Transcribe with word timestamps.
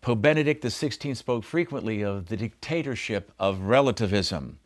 Pope 0.00 0.22
Benedict 0.22 0.64
XVI 0.64 1.16
spoke 1.16 1.44
frequently 1.44 2.02
of 2.02 2.26
the 2.26 2.36
dictatorship 2.36 3.30
of 3.38 3.60
relativism, 3.60 4.58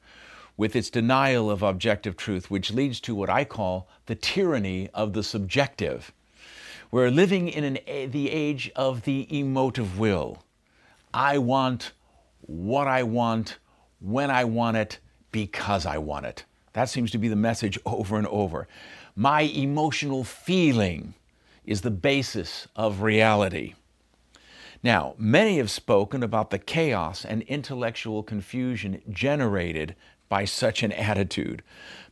with 0.56 0.74
its 0.74 0.88
denial 0.88 1.50
of 1.50 1.62
objective 1.62 2.16
truth, 2.16 2.50
which 2.50 2.70
leads 2.70 2.98
to 3.00 3.14
what 3.14 3.28
I 3.28 3.44
call 3.44 3.90
the 4.06 4.14
tyranny 4.14 4.88
of 4.94 5.12
the 5.12 5.22
subjective. 5.22 6.12
We're 6.90 7.10
living 7.10 7.50
in 7.50 7.76
an, 7.76 8.10
the 8.10 8.30
age 8.30 8.70
of 8.74 9.02
the 9.02 9.26
emotive 9.28 9.98
will. 9.98 10.44
I 11.12 11.36
want 11.36 11.92
what 12.40 12.88
I 12.88 13.02
want, 13.02 13.58
when 14.00 14.30
I 14.30 14.44
want 14.44 14.78
it, 14.78 14.98
because 15.30 15.84
I 15.84 15.98
want 15.98 16.24
it. 16.24 16.46
That 16.72 16.88
seems 16.88 17.10
to 17.10 17.18
be 17.18 17.28
the 17.28 17.36
message 17.36 17.78
over 17.84 18.16
and 18.16 18.26
over. 18.28 18.66
My 19.14 19.42
emotional 19.42 20.24
feeling 20.24 21.12
is 21.68 21.82
the 21.82 21.90
basis 21.90 22.66
of 22.74 23.02
reality. 23.02 23.74
Now, 24.82 25.14
many 25.18 25.58
have 25.58 25.70
spoken 25.70 26.22
about 26.22 26.48
the 26.48 26.58
chaos 26.58 27.26
and 27.26 27.42
intellectual 27.42 28.22
confusion 28.22 29.02
generated 29.10 29.94
by 30.30 30.46
such 30.46 30.82
an 30.82 30.92
attitude. 30.92 31.62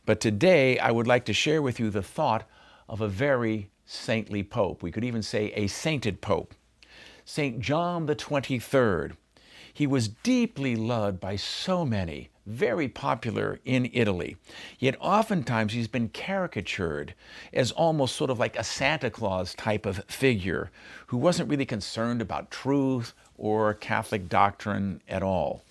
But 0.05 0.19
today 0.19 0.77
I 0.77 0.91
would 0.91 1.07
like 1.07 1.25
to 1.25 1.33
share 1.33 1.63
with 1.63 1.79
you 1.79 1.89
the 1.89 2.03
thought 2.03 2.47
of 2.87 3.01
a 3.01 3.07
very 3.07 3.71
saintly 3.83 4.43
pope. 4.43 4.83
We 4.83 4.91
could 4.91 5.03
even 5.03 5.23
say 5.23 5.51
a 5.55 5.65
sainted 5.65 6.21
pope. 6.21 6.53
St. 7.25 7.59
John 7.59 8.05
the 8.05 8.15
23rd. 8.15 9.13
He 9.73 9.87
was 9.87 10.07
deeply 10.07 10.75
loved 10.75 11.19
by 11.19 11.35
so 11.35 11.83
many 11.83 12.29
very 12.47 12.87
popular 12.87 13.59
in 13.65 13.89
Italy. 13.93 14.37
Yet 14.79 14.95
oftentimes 14.99 15.73
he's 15.73 15.87
been 15.87 16.09
caricatured 16.09 17.13
as 17.53 17.71
almost 17.71 18.15
sort 18.15 18.29
of 18.29 18.39
like 18.39 18.57
a 18.57 18.63
Santa 18.63 19.09
Claus 19.09 19.53
type 19.53 19.85
of 19.85 20.03
figure 20.05 20.71
who 21.07 21.17
wasn't 21.17 21.49
really 21.49 21.65
concerned 21.65 22.21
about 22.21 22.49
truth 22.49 23.13
or 23.37 23.73
Catholic 23.73 24.29
doctrine 24.29 25.01
at 25.07 25.21
all. 25.21 25.61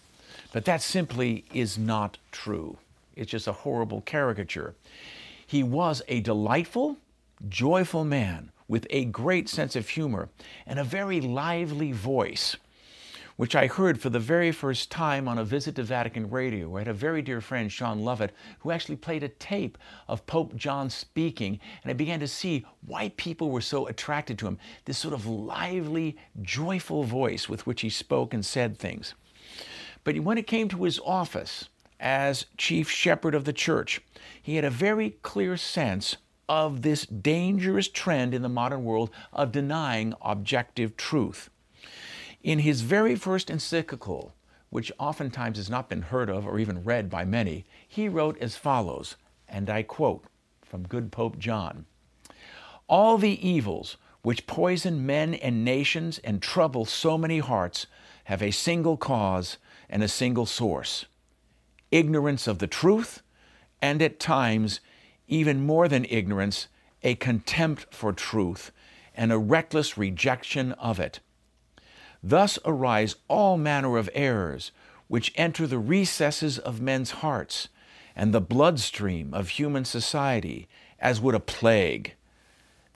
But 0.53 0.67
that 0.67 0.83
simply 0.83 1.45
is 1.53 1.79
not 1.79 2.19
true. 2.31 2.77
It's 3.17 3.31
just 3.31 3.47
a 3.47 3.53
horrible 3.53 4.03
caricature. 4.03 4.75
He 5.47 5.63
was 5.63 6.03
a 6.09 6.21
delightful, 6.21 6.99
joyful 7.49 8.05
man 8.05 8.53
with 8.69 8.87
a 8.91 9.07
great 9.07 9.49
sense 9.49 9.77
of 9.77 9.89
humor 9.89 10.29
and 10.67 10.79
a 10.79 10.85
very 10.85 11.21
lively 11.21 11.93
voice 11.93 12.57
which 13.37 13.55
I 13.55 13.67
heard 13.67 14.01
for 14.01 14.11
the 14.11 14.19
very 14.19 14.51
first 14.51 14.91
time 14.91 15.29
on 15.29 15.39
a 15.39 15.45
visit 15.45 15.75
to 15.77 15.83
Vatican 15.83 16.31
Radio. 16.31 16.75
I 16.77 16.81
had 16.81 16.89
a 16.89 16.95
very 16.95 17.21
dear 17.21 17.41
friend, 17.41 17.71
Sean 17.71 18.01
Lovett, 18.01 18.35
who 18.61 18.71
actually 18.71 18.97
played 18.97 19.23
a 19.23 19.29
tape 19.29 19.77
of 20.09 20.27
Pope 20.27 20.57
John 20.57 20.89
speaking, 20.89 21.61
and 21.83 21.91
I 21.91 21.95
began 21.95 22.21
to 22.21 22.29
see 22.29 22.65
why 22.87 23.11
people 23.17 23.51
were 23.51 23.61
so 23.61 23.87
attracted 23.87 24.39
to 24.39 24.47
him. 24.47 24.59
This 24.87 24.99
sort 24.99 25.15
of 25.15 25.27
lively, 25.27 26.17
joyful 26.41 27.05
voice 27.05 27.49
with 27.49 27.67
which 27.67 27.83
he 27.83 27.91
spoke 27.91 28.33
and 28.33 28.45
said 28.45 28.79
things. 28.79 29.15
But 30.03 30.19
when 30.21 30.39
it 30.39 30.47
came 30.47 30.69
to 30.69 30.85
his 30.85 31.01
office 31.05 31.69
as 32.01 32.47
chief 32.57 32.91
shepherd 32.91 33.35
of 33.35 33.45
the 33.45 33.53
church, 33.53 34.01
he 34.41 34.57
had 34.57 34.65
a 34.65 34.71
very 34.71 35.11
clear 35.23 35.57
sense 35.57 36.17
of 36.49 36.83
this 36.83 37.05
dangerous 37.05 37.89
trend 37.89 38.33
in 38.33 38.43
the 38.43 38.49
modern 38.49 38.85
world 38.85 39.11
of 39.33 39.53
denying 39.53 40.15
objective 40.23 40.97
truth. 40.97 41.51
In 42.47 42.61
his 42.61 42.83
very 42.83 43.17
first 43.17 43.51
encyclical, 43.51 44.33
which 44.71 44.93
oftentimes 45.01 45.57
has 45.57 45.69
not 45.69 45.89
been 45.89 46.03
heard 46.03 46.31
of 46.31 46.47
or 46.47 46.61
even 46.61 46.85
read 46.85 47.11
by 47.11 47.25
many, 47.25 47.65
he 47.89 48.09
wrote 48.09 48.39
as 48.39 48.55
follows, 48.55 49.17
and 49.49 49.69
I 49.69 49.83
quote 49.83 50.27
from 50.63 50.87
good 50.87 51.11
Pope 51.11 51.41
John 51.41 51.87
All 52.87 53.19
the 53.19 53.45
evils 53.45 53.97
which 54.23 54.47
poison 54.47 55.05
men 55.05 55.35
and 55.35 55.65
nations 55.65 56.19
and 56.19 56.41
trouble 56.41 56.85
so 56.85 57.19
many 57.19 57.41
hearts 57.41 57.89
have 58.27 58.41
a 58.41 58.53
single 58.53 58.97
cause 58.97 59.57
and 59.91 60.05
a 60.05 60.09
single 60.09 60.47
source 60.47 61.07
ignorance 61.91 62.47
of 62.47 62.61
the 62.61 62.69
truth, 62.69 63.23
and 63.83 64.01
at 64.01 64.21
times, 64.21 64.79
even 65.27 65.67
more 65.67 65.89
than 65.89 66.05
ignorance, 66.05 66.69
a 67.03 67.17
contempt 67.17 67.93
for 67.93 68.13
truth 68.13 68.71
and 69.17 69.33
a 69.33 69.39
reckless 69.39 69.99
rejection 69.99 70.71
of 70.75 71.01
it. 71.01 71.19
Thus 72.29 72.59
arise 72.65 73.15
all 73.29 73.57
manner 73.57 73.97
of 73.97 74.11
errors, 74.13 74.73
which 75.07 75.33
enter 75.37 75.65
the 75.65 75.79
recesses 75.79 76.59
of 76.59 76.81
men's 76.81 77.23
hearts 77.23 77.69
and 78.17 78.35
the 78.35 78.41
bloodstream 78.41 79.33
of 79.33 79.51
human 79.51 79.85
society, 79.85 80.67
as 80.99 81.21
would 81.21 81.37
a 81.37 81.41
plague. 81.41 82.15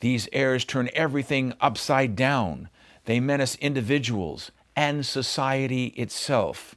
These 0.00 0.28
errors 0.32 0.64
turn 0.64 0.90
everything 0.94 1.54
upside 1.60 2.16
down. 2.16 2.70
They 3.04 3.20
menace 3.20 3.54
individuals 3.60 4.50
and 4.74 5.06
society 5.06 5.88
itself. 5.96 6.74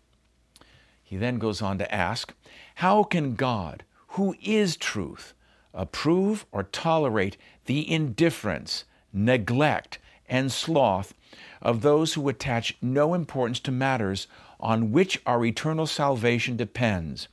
He 1.01 1.17
then 1.17 1.39
goes 1.39 1.59
on 1.59 1.79
to 1.79 1.91
ask 1.91 2.35
How 2.75 3.01
can 3.01 3.33
God, 3.33 3.83
who 4.09 4.35
is 4.43 4.77
truth, 4.77 5.33
approve 5.73 6.45
or 6.51 6.61
tolerate 6.61 7.35
the 7.65 7.91
indifference, 7.91 8.83
neglect, 9.11 9.97
and 10.29 10.51
sloth 10.51 11.15
of 11.61 11.81
those 11.81 12.13
who 12.13 12.29
attach 12.29 12.77
no 12.81 13.13
importance 13.13 13.59
to 13.61 13.71
matters 13.71 14.27
on 14.59 14.91
which 14.91 15.21
our 15.25 15.43
eternal 15.45 15.85
salvation 15.85 16.55
depends, 16.55 17.27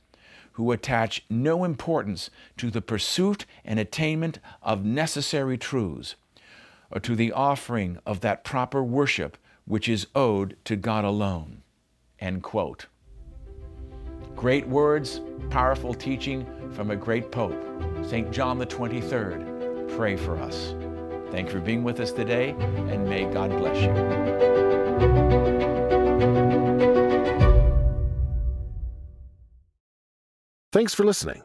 who 0.53 0.71
attach 0.71 1.23
no 1.29 1.63
importance 1.63 2.29
to 2.57 2.69
the 2.69 2.81
pursuit 2.81 3.45
and 3.63 3.79
attainment 3.79 4.39
of 4.61 4.83
necessary 4.83 5.57
truths, 5.57 6.15
or 6.91 6.99
to 6.99 7.15
the 7.15 7.31
offering 7.31 7.97
of 8.05 8.19
that 8.19 8.43
proper 8.43 8.83
worship 8.83 9.37
which 9.65 9.87
is 9.87 10.07
owed 10.15 10.57
to 10.65 10.75
God 10.75 11.05
alone. 11.05 11.61
End 12.19 12.43
quote. 12.43 12.87
Great 14.35 14.67
words, 14.67 15.21
powerful 15.49 15.93
teaching 15.93 16.45
from 16.71 16.91
a 16.91 16.95
great 16.95 17.31
pope, 17.31 17.63
St. 18.03 18.31
John 18.31 18.57
the 18.57 18.65
23rd. 18.65 19.95
Pray 19.95 20.15
for 20.15 20.37
us. 20.37 20.73
Thank 21.31 21.47
you 21.47 21.53
for 21.53 21.59
being 21.61 21.83
with 21.83 21.99
us 21.99 22.11
today, 22.11 22.51
and 22.51 23.07
may 23.07 23.25
God 23.25 23.49
bless 23.57 23.77
you. 23.77 23.91
Thanks 30.71 30.93
for 30.93 31.03
listening. 31.03 31.43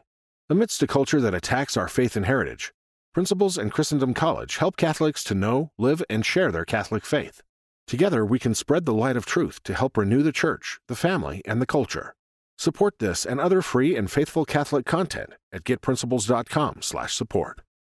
Amidst 0.48 0.82
a 0.82 0.86
culture 0.86 1.20
that 1.20 1.34
attacks 1.34 1.76
our 1.76 1.88
faith 1.88 2.16
and 2.16 2.26
heritage, 2.26 2.72
Principles 3.16 3.56
and 3.56 3.72
Christendom 3.72 4.12
College 4.12 4.58
help 4.58 4.76
Catholics 4.76 5.24
to 5.24 5.34
know, 5.34 5.72
live, 5.78 6.02
and 6.10 6.24
share 6.26 6.52
their 6.52 6.66
Catholic 6.66 7.06
faith. 7.06 7.40
Together, 7.86 8.26
we 8.26 8.38
can 8.38 8.54
spread 8.54 8.84
the 8.84 8.92
light 8.92 9.16
of 9.16 9.24
truth 9.24 9.62
to 9.62 9.72
help 9.72 9.96
renew 9.96 10.22
the 10.22 10.32
church, 10.32 10.78
the 10.86 10.94
family, 10.94 11.40
and 11.46 11.62
the 11.62 11.66
culture. 11.66 12.14
Support 12.58 12.98
this 12.98 13.24
and 13.24 13.40
other 13.40 13.62
free 13.62 13.96
and 13.96 14.10
faithful 14.10 14.44
Catholic 14.44 14.84
content 14.84 15.30
at 15.50 15.64
getprinciples.com/support. 15.64 17.60